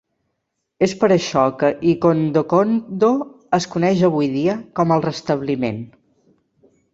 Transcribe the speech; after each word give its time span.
És 0.85 0.93
per 1.01 1.09
això 1.15 1.43
que 1.59 1.69
Ikondokondo 1.91 3.11
es 3.59 3.69
coneix 3.75 4.03
avui 4.09 4.31
dia 4.39 4.57
com 4.81 4.95
a 4.97 4.99
"el 5.01 5.05
Restabliment". 5.09 5.79